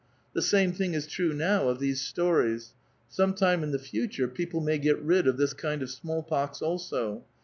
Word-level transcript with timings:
^he 0.35 0.41
same 0.41 0.73
thing 0.73 0.95
is 0.95 1.05
true 1.05 1.31
now 1.31 1.69
of 1.69 1.77
these 1.79 2.01
stories. 2.01 2.73
Some 3.07 3.35
time 3.35 3.61
in 3.63 3.71
^^e 3.71 3.79
future 3.79 4.27
people 4.27 4.59
may 4.59 4.79
get 4.79 4.97
rid 4.99 5.27
of 5.27 5.37
this 5.37 5.53
kind 5.53 5.83
of 5.83 5.91
small 5.91 6.23
pox 6.23 6.59
also. 6.59 7.23